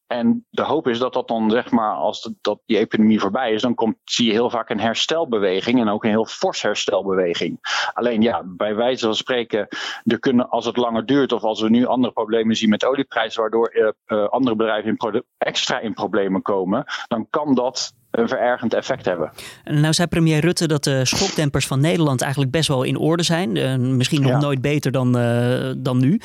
En 0.07 0.47
de 0.51 0.63
hoop 0.63 0.89
is 0.89 0.99
dat 0.99 1.13
dat 1.13 1.29
dan, 1.29 1.51
zeg 1.51 1.71
maar, 1.71 1.95
als 1.95 2.31
dat 2.41 2.61
die 2.67 2.79
epidemie 2.79 3.21
voorbij 3.21 3.53
is, 3.53 3.63
dan 3.63 3.75
komt, 3.75 3.97
zie 4.05 4.27
je 4.27 4.33
heel 4.33 4.51
vaak 4.51 4.71
een 4.71 4.81
herstelbeweging 4.81 5.81
en 5.81 5.89
ook 5.89 6.05
een 6.05 6.11
heel 6.11 6.27
fors 6.27 6.63
herstelbeweging. 6.63 7.59
Alleen 7.93 8.23
ja, 8.23 8.43
bij 8.45 8.75
wijze 8.75 9.05
van 9.05 9.15
spreken, 9.15 9.69
er 10.05 10.19
kunnen, 10.19 10.49
als 10.49 10.65
het 10.65 10.77
langer 10.77 11.07
duurt 11.07 11.33
of 11.33 11.43
als 11.43 11.61
we 11.61 11.69
nu 11.69 11.87
andere 11.87 12.13
problemen 12.13 12.57
zien 12.57 12.69
met 12.69 12.85
olieprijs, 12.85 13.37
waardoor 13.37 13.75
uh, 13.75 13.89
uh, 14.07 14.29
andere 14.29 14.57
bedrijven 14.57 15.25
extra 15.39 15.79
in 15.79 15.95
problemen 15.95 16.43
komen, 16.43 16.85
dan 17.09 17.27
kan 17.31 17.55
dat 17.55 17.93
een 18.13 18.29
verergend 18.29 18.75
effect 18.75 19.05
hebben. 19.05 19.33
Nou 19.65 19.93
zei 19.93 20.09
premier 20.09 20.41
Rutte 20.41 20.67
dat 20.67 20.85
de 20.85 21.05
schokdempers 21.05 21.67
van 21.67 21.81
Nederland 21.81 22.21
eigenlijk 22.21 22.53
best 22.53 22.69
wel 22.69 22.83
in 22.83 22.97
orde 22.97 23.23
zijn. 23.23 23.57
Uh, 23.57 23.77
misschien 23.77 24.23
nog 24.23 24.31
ja. 24.31 24.39
nooit 24.39 24.61
beter 24.61 24.93
dan, 24.93 25.19
uh, 25.19 25.73
dan 25.77 25.99
nu. 25.99 26.21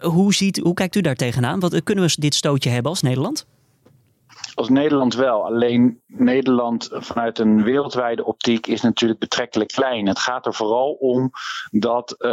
Hoe, 0.00 0.34
ziet, 0.34 0.58
hoe 0.58 0.74
kijkt 0.74 0.94
u 0.94 1.00
daar 1.00 1.14
tegenaan? 1.14 1.60
Wat, 1.60 1.82
kunnen 1.82 2.04
we 2.04 2.14
dit 2.18 2.34
stootje 2.34 2.70
hebben 2.70 2.90
als 2.90 3.02
Nederland? 3.02 3.46
Als 4.54 4.68
Nederland 4.68 5.14
wel. 5.14 5.44
Alleen 5.44 6.02
Nederland 6.06 6.88
vanuit 6.92 7.38
een 7.38 7.62
wereldwijde 7.62 8.24
optiek 8.24 8.66
is 8.66 8.80
natuurlijk 8.80 9.20
betrekkelijk 9.20 9.70
klein. 9.70 10.06
Het 10.06 10.18
gaat 10.18 10.46
er 10.46 10.54
vooral 10.54 10.92
om 10.92 11.30
dat 11.70 12.14
uh, 12.18 12.30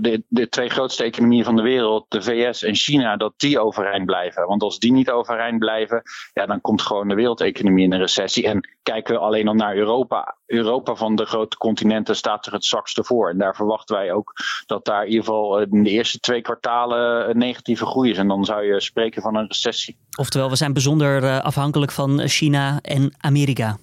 de, 0.00 0.22
de 0.28 0.48
twee 0.48 0.68
grootste 0.68 1.04
economieën 1.04 1.44
van 1.44 1.56
de 1.56 1.62
wereld, 1.62 2.06
de 2.08 2.22
VS 2.22 2.62
en 2.62 2.74
China, 2.74 3.16
dat 3.16 3.32
die 3.36 3.60
overeind 3.60 4.06
blijven. 4.06 4.46
Want 4.46 4.62
als 4.62 4.78
die 4.78 4.92
niet 4.92 5.10
overeind 5.10 5.58
blijven, 5.58 6.02
ja, 6.32 6.46
dan 6.46 6.60
komt 6.60 6.82
gewoon 6.82 7.08
de 7.08 7.14
wereldeconomie 7.14 7.84
in 7.84 7.92
een 7.92 7.98
recessie. 7.98 8.46
En 8.46 8.68
kijken 8.82 9.14
we 9.14 9.20
alleen 9.20 9.48
al 9.48 9.54
naar 9.54 9.76
Europa. 9.76 10.37
Europa 10.48 10.94
van 10.94 11.16
de 11.16 11.24
grote 11.24 11.56
continenten 11.56 12.16
staat 12.16 12.46
er 12.46 12.52
het 12.52 12.64
zwakste 12.64 13.04
voor. 13.04 13.30
En 13.30 13.38
daar 13.38 13.54
verwachten 13.54 13.96
wij 13.96 14.12
ook 14.12 14.32
dat 14.66 14.84
daar 14.84 15.02
in 15.02 15.08
ieder 15.08 15.24
geval 15.24 15.60
in 15.60 15.82
de 15.82 15.90
eerste 15.90 16.18
twee 16.18 16.42
kwartalen 16.42 17.30
een 17.30 17.38
negatieve 17.38 17.86
groei 17.86 18.10
is. 18.10 18.18
En 18.18 18.28
dan 18.28 18.44
zou 18.44 18.64
je 18.64 18.80
spreken 18.80 19.22
van 19.22 19.36
een 19.36 19.46
recessie. 19.46 19.96
Oftewel, 20.18 20.50
we 20.50 20.56
zijn 20.56 20.72
bijzonder 20.72 21.24
eh, 21.24 21.40
afhankelijk 21.40 21.92
van 21.92 22.28
China 22.28 22.78
en 22.82 23.14
Amerika 23.20 23.76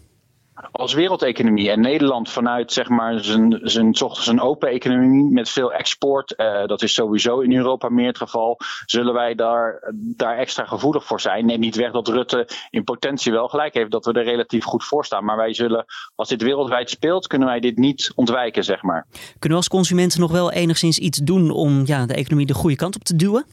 als 0.72 0.93
wereldeconomie 0.93 1.69
en 1.72 1.81
Nederland 1.81 2.29
vanuit 2.29 2.74
zeg 2.74 2.89
maar 2.89 3.24
zijn, 3.24 3.60
zijn, 3.63 3.95
zijn 4.12 4.41
open 4.41 4.69
economie 4.69 5.31
met 5.31 5.50
veel 5.50 5.74
export, 5.74 6.34
uh, 6.38 6.65
dat 6.65 6.81
is 6.81 6.93
sowieso 6.93 7.39
in 7.39 7.55
Europa 7.55 7.89
meer 7.89 8.07
het 8.07 8.17
geval, 8.17 8.57
zullen 8.86 9.13
wij 9.13 9.36
daar, 9.36 9.93
daar 9.95 10.38
extra 10.38 10.65
gevoelig 10.65 11.05
voor 11.05 11.22
zijn. 11.22 11.45
Neem 11.45 11.60
niet 11.60 11.75
weg 11.75 11.91
dat 11.91 12.07
Rutte 12.07 12.48
in 12.69 12.84
potentie 12.84 13.31
wel 13.31 13.48
gelijk 13.48 13.74
heeft 13.74 13.91
dat 13.91 14.05
we 14.05 14.13
er 14.13 14.24
relatief 14.24 14.63
goed 14.63 14.84
voor 14.84 15.05
staan. 15.05 15.25
Maar 15.25 15.38
wij 15.38 15.53
zullen, 15.53 15.86
als 16.15 16.29
dit 16.29 16.41
wereldwijd 16.41 16.89
speelt, 16.89 17.27
kunnen 17.27 17.48
wij 17.48 17.60
dit 17.60 17.77
niet 17.77 18.12
ontwijken, 18.15 18.63
zeg 18.63 18.81
maar. 18.81 19.05
Kunnen 19.12 19.50
we 19.50 19.55
als 19.55 19.67
consumenten 19.67 20.19
nog 20.19 20.31
wel 20.31 20.51
enigszins 20.51 21.00
iets 21.00 21.17
doen 21.17 21.51
om 21.51 21.81
ja, 21.86 22.05
de 22.05 22.13
economie 22.13 22.45
de 22.45 22.53
goede 22.53 22.75
kant 22.75 22.95
op 22.95 23.03
te 23.03 23.15
duwen? 23.15 23.45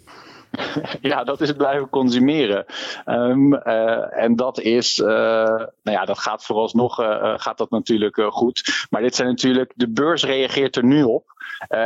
ja, 1.00 1.24
dat 1.24 1.40
is 1.40 1.48
het 1.48 1.56
blijven 1.56 1.88
consumeren. 1.88 2.64
Um, 3.06 3.54
uh, 3.54 4.22
en 4.22 4.36
dat 4.36 4.60
is, 4.60 4.98
uh, 4.98 5.06
nou 5.06 5.70
ja, 5.82 6.04
dat 6.04 6.18
gaat 6.18 6.44
vooralsnog 6.44 7.00
uh, 7.00 7.34
gaat 7.36 7.58
dat 7.58 7.70
natuurlijk 7.70 8.22
goed. 8.28 8.86
Maar 8.90 9.02
dit 9.02 9.14
zijn 9.14 9.28
natuurlijk, 9.28 9.72
de 9.74 9.88
beurs 9.88 10.24
reageert 10.24 10.76
er 10.76 10.84
nu 10.84 11.02
op. 11.02 11.30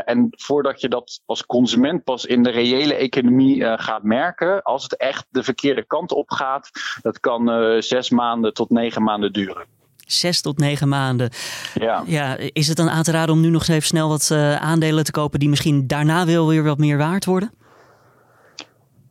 en 0.04 0.28
voordat 0.30 0.80
je 0.80 0.88
dat 0.88 1.20
als 1.26 1.46
consument 1.46 2.04
pas 2.04 2.25
in 2.25 2.42
de 2.42 2.50
reële 2.50 2.94
economie 2.94 3.78
gaat 3.78 4.02
merken, 4.02 4.62
als 4.62 4.82
het 4.82 4.96
echt 4.96 5.26
de 5.30 5.42
verkeerde 5.42 5.85
kant 5.85 6.12
op 6.12 6.30
gaat, 6.30 6.70
dat 7.02 7.20
kan 7.20 7.50
zes 7.82 8.11
maanden 8.11 8.54
tot 8.54 8.70
negen 8.70 9.02
maanden 9.02 9.32
duren. 9.32 9.64
Zes 10.06 10.40
tot 10.40 10.58
negen 10.58 10.88
maanden. 10.88 11.30
Ja. 11.75 12.02
ja. 12.06 12.37
Is 12.37 12.68
het 12.68 12.76
dan 12.76 12.90
aan 12.90 13.02
te 13.02 13.11
raden 13.11 13.35
om 13.35 13.40
nu 13.40 13.49
nog 13.49 13.66
even 13.66 13.82
snel 13.82 14.08
wat 14.08 14.30
aandelen 14.61 15.04
te 15.04 15.11
kopen 15.11 15.38
die 15.38 15.49
misschien 15.49 15.87
daarna 15.87 16.26
wel 16.26 16.49
weer 16.49 16.64
wat 16.64 16.78
meer 16.78 16.99
waard 16.99 17.25
worden? 17.25 17.52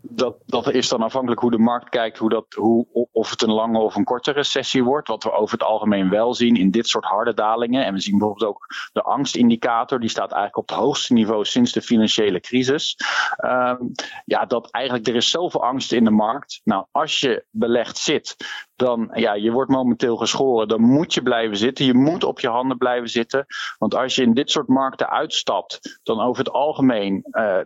Dat, 0.09 0.35
dat 0.45 0.71
is 0.71 0.89
dan 0.89 1.01
afhankelijk 1.01 1.41
hoe 1.41 1.51
de 1.51 1.57
markt 1.57 1.89
kijkt, 1.89 2.17
hoe 2.17 2.29
dat, 2.29 2.45
hoe, 2.53 3.07
of 3.11 3.29
het 3.29 3.41
een 3.41 3.51
lange 3.51 3.79
of 3.79 3.95
een 3.95 4.03
korte 4.03 4.31
recessie 4.31 4.83
wordt. 4.83 5.07
Wat 5.07 5.23
we 5.23 5.31
over 5.31 5.57
het 5.57 5.67
algemeen 5.67 6.09
wel 6.09 6.33
zien 6.33 6.55
in 6.55 6.71
dit 6.71 6.87
soort 6.87 7.05
harde 7.05 7.33
dalingen. 7.33 7.85
En 7.85 7.93
we 7.93 7.99
zien 7.99 8.17
bijvoorbeeld 8.17 8.49
ook 8.49 8.65
de 8.93 9.01
angstindicator, 9.01 9.99
die 9.99 10.09
staat 10.09 10.31
eigenlijk 10.31 10.57
op 10.57 10.69
het 10.69 10.77
hoogste 10.85 11.13
niveau 11.13 11.45
sinds 11.45 11.71
de 11.71 11.81
financiële 11.81 12.39
crisis. 12.39 12.97
Um, 13.45 13.91
ja, 14.25 14.45
dat 14.45 14.71
eigenlijk 14.71 15.07
er 15.07 15.15
is 15.15 15.29
zoveel 15.29 15.63
angst 15.63 15.91
in 15.91 16.03
de 16.03 16.11
markt. 16.11 16.61
Nou, 16.63 16.85
als 16.91 17.19
je 17.19 17.45
belegd 17.49 17.97
zit, 17.97 18.35
dan 18.75 19.09
ja, 19.13 19.33
je 19.33 19.51
wordt 19.51 19.71
momenteel 19.71 20.17
geschoren. 20.17 20.67
Dan 20.67 20.81
moet 20.81 21.13
je 21.13 21.21
blijven 21.21 21.57
zitten. 21.57 21.85
Je 21.85 21.93
moet 21.93 22.23
op 22.23 22.39
je 22.39 22.49
handen 22.49 22.77
blijven 22.77 23.09
zitten. 23.09 23.45
Want 23.77 23.95
als 23.95 24.15
je 24.15 24.21
in 24.21 24.33
dit 24.33 24.51
soort 24.51 24.67
markten 24.67 25.09
uitstapt, 25.09 25.99
dan 26.03 26.21
over 26.21 26.43
het 26.43 26.53
algemeen. 26.53 27.25
Uh, 27.31 27.57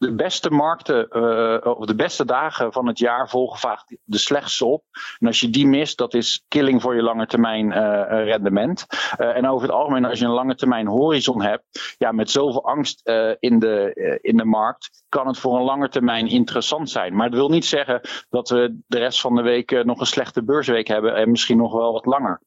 de 0.00 0.14
beste 0.14 0.50
markten 0.50 1.08
uh, 1.10 1.76
of 1.76 1.86
de 1.86 1.94
beste 1.94 2.24
dagen 2.24 2.72
van 2.72 2.86
het 2.86 2.98
jaar 2.98 3.28
volgen 3.28 3.58
vaak 3.58 3.84
de 4.04 4.18
slechtste 4.18 4.64
op. 4.64 4.84
En 5.18 5.26
als 5.26 5.40
je 5.40 5.50
die 5.50 5.66
mist, 5.66 5.98
dat 5.98 6.14
is 6.14 6.44
killing 6.48 6.82
voor 6.82 6.94
je 6.94 7.02
lange 7.02 7.26
termijn 7.26 7.66
uh, 7.66 7.74
rendement. 8.08 8.86
Uh, 9.18 9.36
en 9.36 9.48
over 9.48 9.66
het 9.66 9.76
algemeen, 9.76 10.04
als 10.04 10.18
je 10.18 10.24
een 10.24 10.30
lange 10.30 10.54
termijn 10.54 10.86
horizon 10.86 11.42
hebt, 11.42 11.94
ja, 11.98 12.12
met 12.12 12.30
zoveel 12.30 12.64
angst 12.64 13.08
in, 13.38 13.58
de, 13.58 14.18
in 14.22 14.36
de 14.36 14.44
markt, 14.44 15.04
kan 15.08 15.26
het 15.26 15.38
voor 15.38 15.56
een 15.56 15.64
lange 15.64 15.88
termijn 15.88 16.26
interessant 16.28 16.90
zijn. 16.90 17.16
Maar 17.16 17.30
dat 17.30 17.38
wil 17.38 17.48
niet 17.48 17.64
zeggen 17.64 18.00
dat 18.30 18.48
we 18.48 18.78
de 18.86 18.98
rest 18.98 19.20
van 19.20 19.34
de 19.34 19.42
week 19.42 19.84
nog 19.84 20.00
een 20.00 20.06
slechte 20.06 20.44
beursweek 20.44 20.88
hebben 20.88 21.14
en 21.14 21.30
misschien 21.30 21.56
nog 21.56 21.72
wel 21.72 21.92
wat 21.92 22.06
langer. 22.06 22.40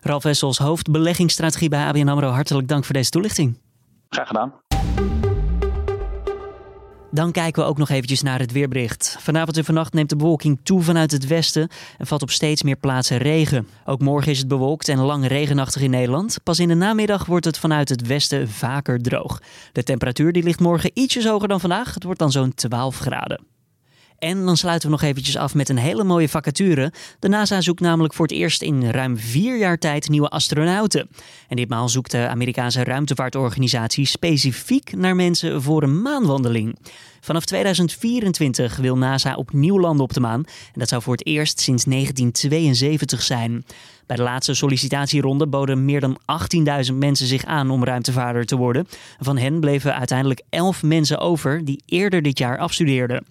Ralf 0.00 0.22
Wessels, 0.22 0.58
hoofdbeleggingsstrategie 0.58 1.68
bij 1.68 1.84
ABN 1.84 2.08
AMRO. 2.08 2.28
Hartelijk 2.28 2.68
dank 2.68 2.84
voor 2.84 2.94
deze 2.94 3.10
toelichting. 3.10 3.58
Graag 4.08 4.26
gedaan. 4.26 4.69
Dan 7.12 7.32
kijken 7.32 7.62
we 7.62 7.68
ook 7.68 7.78
nog 7.78 7.88
eventjes 7.88 8.22
naar 8.22 8.38
het 8.38 8.52
weerbericht. 8.52 9.16
Vanavond 9.20 9.56
en 9.56 9.64
vannacht 9.64 9.92
neemt 9.92 10.08
de 10.08 10.16
bewolking 10.16 10.58
toe 10.62 10.82
vanuit 10.82 11.10
het 11.10 11.26
westen 11.26 11.68
en 11.98 12.06
valt 12.06 12.22
op 12.22 12.30
steeds 12.30 12.62
meer 12.62 12.76
plaatsen 12.76 13.18
regen. 13.18 13.68
Ook 13.84 14.00
morgen 14.00 14.32
is 14.32 14.38
het 14.38 14.48
bewolkt 14.48 14.88
en 14.88 14.98
lang 14.98 15.26
regenachtig 15.26 15.82
in 15.82 15.90
Nederland. 15.90 16.38
Pas 16.42 16.58
in 16.58 16.68
de 16.68 16.74
namiddag 16.74 17.26
wordt 17.26 17.44
het 17.44 17.58
vanuit 17.58 17.88
het 17.88 18.06
westen 18.06 18.48
vaker 18.48 18.98
droog. 18.98 19.42
De 19.72 19.82
temperatuur 19.82 20.32
die 20.32 20.42
ligt 20.42 20.60
morgen 20.60 20.90
ietsjes 20.94 21.26
hoger 21.26 21.48
dan 21.48 21.60
vandaag. 21.60 21.94
Het 21.94 22.04
wordt 22.04 22.18
dan 22.18 22.32
zo'n 22.32 22.54
12 22.54 22.98
graden. 22.98 23.59
En 24.20 24.44
dan 24.44 24.56
sluiten 24.56 24.88
we 24.88 24.94
nog 24.94 25.02
eventjes 25.02 25.36
af 25.36 25.54
met 25.54 25.68
een 25.68 25.78
hele 25.78 26.04
mooie 26.04 26.28
vacature. 26.28 26.92
De 27.18 27.28
NASA 27.28 27.60
zoekt 27.60 27.80
namelijk 27.80 28.14
voor 28.14 28.26
het 28.26 28.34
eerst 28.34 28.62
in 28.62 28.90
ruim 28.90 29.18
vier 29.18 29.58
jaar 29.58 29.78
tijd 29.78 30.08
nieuwe 30.08 30.28
astronauten. 30.28 31.08
En 31.48 31.56
ditmaal 31.56 31.88
zoekt 31.88 32.10
de 32.10 32.28
Amerikaanse 32.28 32.84
ruimtevaartorganisatie 32.84 34.06
specifiek 34.06 34.96
naar 34.96 35.16
mensen 35.16 35.62
voor 35.62 35.82
een 35.82 36.02
maanwandeling. 36.02 36.78
Vanaf 37.20 37.44
2024 37.44 38.76
wil 38.76 38.96
NASA 38.96 39.34
opnieuw 39.34 39.80
landen 39.80 40.04
op 40.04 40.12
de 40.12 40.20
maan. 40.20 40.44
En 40.46 40.78
dat 40.78 40.88
zou 40.88 41.02
voor 41.02 41.12
het 41.12 41.26
eerst 41.26 41.60
sinds 41.60 41.84
1972 41.84 43.22
zijn. 43.22 43.64
Bij 44.06 44.16
de 44.16 44.22
laatste 44.22 44.54
sollicitatieronde 44.54 45.46
boden 45.46 45.84
meer 45.84 46.00
dan 46.00 46.20
18.000 46.90 46.94
mensen 46.94 47.26
zich 47.26 47.44
aan 47.44 47.70
om 47.70 47.84
ruimtevaarder 47.84 48.46
te 48.46 48.56
worden. 48.56 48.86
Van 49.18 49.38
hen 49.38 49.60
bleven 49.60 49.94
uiteindelijk 49.94 50.42
11 50.48 50.82
mensen 50.82 51.18
over 51.18 51.64
die 51.64 51.82
eerder 51.86 52.22
dit 52.22 52.38
jaar 52.38 52.58
afstudeerden. 52.58 53.24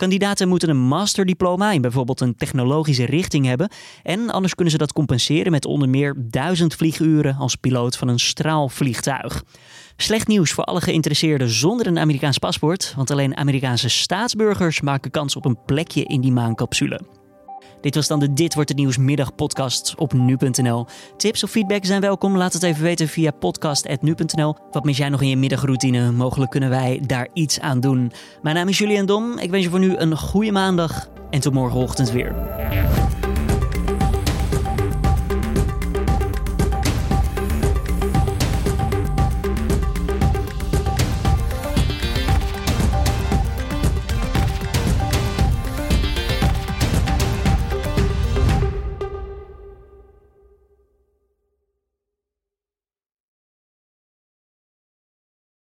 Kandidaten 0.00 0.48
moeten 0.48 0.68
een 0.68 0.80
masterdiploma 0.80 1.72
in 1.72 1.80
bijvoorbeeld 1.80 2.20
een 2.20 2.36
technologische 2.36 3.04
richting 3.04 3.46
hebben. 3.46 3.70
En 4.02 4.30
anders 4.30 4.54
kunnen 4.54 4.72
ze 4.72 4.78
dat 4.78 4.92
compenseren 4.92 5.52
met 5.52 5.66
onder 5.66 5.88
meer 5.88 6.14
duizend 6.16 6.74
vlieguren 6.74 7.36
als 7.36 7.54
piloot 7.54 7.96
van 7.96 8.08
een 8.08 8.18
straalvliegtuig. 8.18 9.44
Slecht 9.96 10.26
nieuws 10.26 10.52
voor 10.52 10.64
alle 10.64 10.80
geïnteresseerden 10.80 11.48
zonder 11.48 11.86
een 11.86 11.98
Amerikaans 11.98 12.38
paspoort, 12.38 12.92
want 12.96 13.10
alleen 13.10 13.36
Amerikaanse 13.36 13.88
staatsburgers 13.88 14.80
maken 14.80 15.10
kans 15.10 15.36
op 15.36 15.44
een 15.44 15.64
plekje 15.66 16.04
in 16.04 16.20
die 16.20 16.32
maancapsule. 16.32 17.19
Dit 17.80 17.94
was 17.94 18.08
dan 18.08 18.20
de 18.20 18.32
Dit 18.32 18.54
wordt 18.54 18.68
het 18.68 18.78
nieuws 18.78 18.98
middagpodcast 18.98 19.94
op 19.96 20.12
nu.nl. 20.12 20.86
Tips 21.16 21.44
of 21.44 21.50
feedback 21.50 21.84
zijn 21.84 22.00
welkom. 22.00 22.36
Laat 22.36 22.52
het 22.52 22.62
even 22.62 22.82
weten 22.82 23.08
via 23.08 23.30
podcast.nu.nl. 23.30 24.56
Wat 24.70 24.84
mis 24.84 24.96
jij 24.96 25.08
nog 25.08 25.22
in 25.22 25.28
je 25.28 25.36
middagroutine? 25.36 26.12
Mogelijk 26.12 26.50
kunnen 26.50 26.70
wij 26.70 27.02
daar 27.06 27.28
iets 27.32 27.60
aan 27.60 27.80
doen. 27.80 28.12
Mijn 28.42 28.56
naam 28.56 28.68
is 28.68 28.78
Julian 28.78 29.06
Dom. 29.06 29.38
Ik 29.38 29.50
wens 29.50 29.64
je 29.64 29.70
voor 29.70 29.78
nu 29.78 29.96
een 29.96 30.16
goede 30.16 30.52
maandag 30.52 31.08
en 31.30 31.40
tot 31.40 31.52
morgenochtend 31.52 32.10
weer. 32.10 32.34